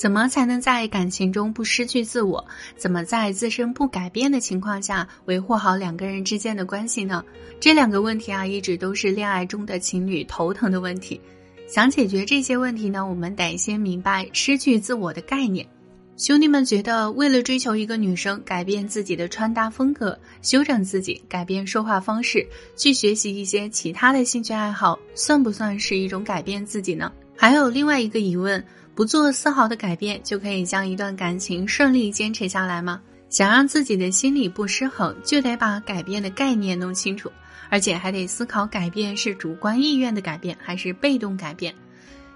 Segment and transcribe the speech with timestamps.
[0.00, 2.42] 怎么才能在感情中不失去自我？
[2.74, 7.22] 怎么在自身不改变的情况下维护好两个人之间的关系呢？
[7.60, 11.20] 这两个问题啊，一直都是恋爱中的情侣头疼的问题。
[11.68, 15.66] 想解决这些问题呢，我们得先明白失去自我的概念。
[16.16, 27.12] 兄弟们觉得，为了追求一个女生，改变自己的穿搭风格，修整自己，改变说话方式，去学习一些其他的兴趣爱好，算不算是一种改变自己呢？
[27.40, 28.62] 还有另外一个疑问。
[28.94, 33.00] 不做丝毫的改变，就可以将一段感情顺利坚持下来吗？
[33.30, 37.32] 想让自己的心理不失衡，就得把改变的概念弄清楚，
[37.70, 41.74] 而且还得思考改变是主观意愿的改变还是被动改变。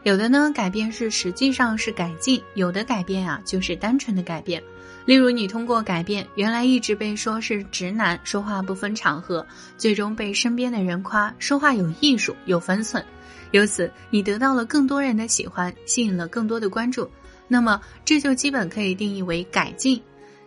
[0.04, 4.62] 有的呢，改变是实际上是改进；有的改变啊，就是单纯的改变。
[5.04, 13.04] 例如，你通过改变，原来一直被说是直男，说话不分场合，最终被身边的人夸说话有艺术、有分寸。
[13.54, 17.08] 由此，你得到了更多人的喜欢，吸引了更多的关注，
[17.46, 20.02] 那么这就基本可以定义为改进。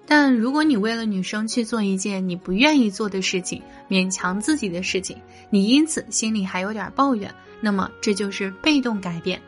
[0.06, 5.16] 但如果你为了女生去做一件你不愿意做的事情，勉强自己的事情，
[5.50, 9.42] 你因此心里还有点抱怨，那么这就是被动改变。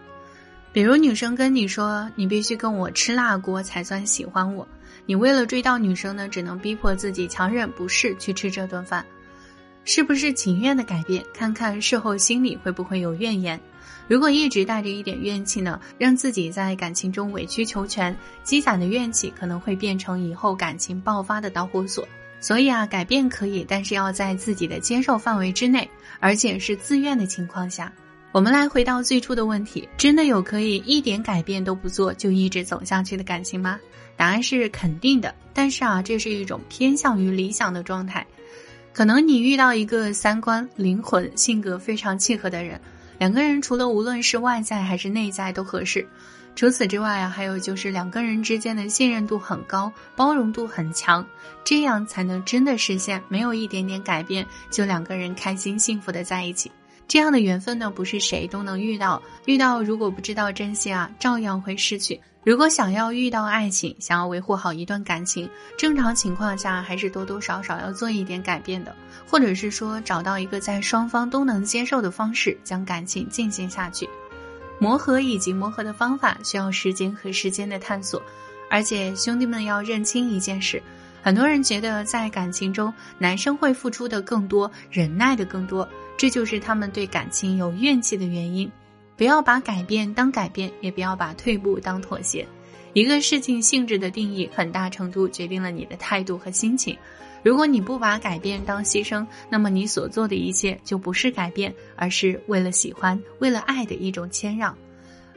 [0.71, 4.65] 比如女生跟你说你必须跟我吃辣锅才算喜欢我，
[5.05, 9.05] 你为了追到女生呢，只能逼迫自己强忍不适去吃这顿饭。
[9.91, 11.25] 是不是情愿的改变？
[11.33, 13.59] 看看事后心里会不会有怨言。
[14.07, 22.07] 如果一直带着一点怨气呢，让自己在感情中委曲求全，积攒的怨气可能会变成以后感情爆发的导火索。
[22.39, 27.91] 所以啊，改变可以，但是要在自己的接受范围之内，而且是自愿的情况下。
[28.31, 33.79] 我们来回到最初的问题：真的有可以一点改变都不做就一直走下去的感情吗？
[34.15, 35.33] 答案是肯定的。
[35.51, 38.23] 但是啊，这是一种偏向于理想的状态。
[38.93, 42.79] 可能你遇到一个三观、灵魂、性格非常契合的人，
[43.17, 46.07] 两个人除了无论是外在还是内在都合适。
[46.55, 51.25] 除此之外啊，还有就是两个人之间的信任度很高，包容度很强，
[51.63, 56.69] 这样才能真的实现没有一点点改变就两个人开心幸福的在一起。
[57.09, 59.19] 这样的缘分呢，不是谁都能遇到。
[59.45, 62.21] 遇到如果不知道珍惜啊，照样会失去。
[62.43, 68.95] 如果想要遇到爱情，想要维护好一段感情，正常情况下还是多多少少要做一点改变的，
[69.27, 74.07] 或者是说找到一个在双方都能接受的方式，将感情进行下去。
[74.77, 78.21] 磨合以及磨合的方法需要时间和时间的探索，
[78.69, 80.81] 而且兄弟们要认清一件事。
[81.21, 85.87] 很多人觉得在感情中，男生会付出的更多，忍耐的更多，
[86.17, 88.71] 这就是他们对感情有怨气的原因。
[89.17, 92.47] 不要把改变当改变，也不要把退步当妥协。
[92.93, 96.97] 一个事情性质的定义，很大程度决定了你的态度和心情。
[97.43, 104.75] 如果你不把改变当牺牲，那么你所做的一切就不是改变，而是为了喜欢、为了爱的一种谦让，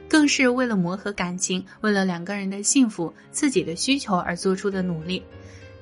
[0.09, 5.21] 更是为了磨合感情、为了两个人的幸福、自己的需求而做出的努力。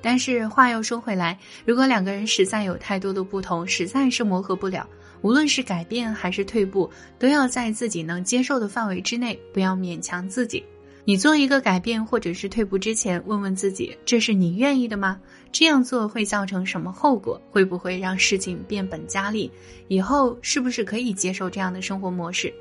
[0.02, 4.88] 但是话又说回来，如果两个人实在有太多的不同，实在是磨合不了，
[5.22, 6.90] 无论是改变还是退步，
[7.20, 10.64] 都要在自己能接受的范围之内，不要勉强自己。
[11.04, 15.20] 你做一个改变或者是退步之前，问问自己，这是你愿意的吗？
[15.52, 17.42] 这样做会造成什么后果？
[17.50, 19.52] 会不会让事情变本加厉？
[19.88, 22.54] 以后是不是可以接受这样的生活模式？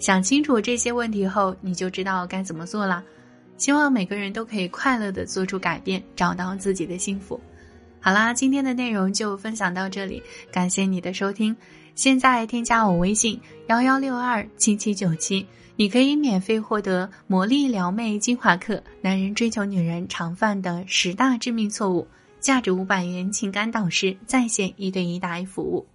[0.00, 3.04] 想清楚这些问题后，你就知道该怎么做了。
[3.56, 7.40] 希望每个人都可以快乐的做出改变，找到自己的幸福。
[8.00, 10.22] 好啦，今天的内容就分享到这里，
[10.52, 11.56] 感谢你的收听。
[11.94, 15.46] 现在添加我微信幺幺六二七七九七，
[15.76, 22.02] 你可以免费获得魔力撩妹精华课《男人追求女人常犯的十大致命错误》，
[22.38, 25.86] 价值五百元情感导师在线一对一答疑服务。